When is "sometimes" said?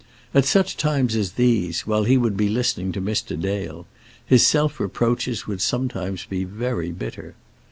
5.61-6.25